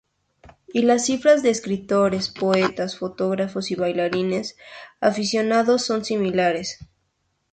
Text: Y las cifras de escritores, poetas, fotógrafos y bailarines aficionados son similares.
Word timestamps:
Y 0.73 0.81
las 0.81 1.05
cifras 1.05 1.43
de 1.43 1.51
escritores, 1.51 2.29
poetas, 2.29 2.97
fotógrafos 2.97 3.69
y 3.69 3.75
bailarines 3.75 4.57
aficionados 4.99 5.85
son 5.85 6.03
similares. 6.05 6.79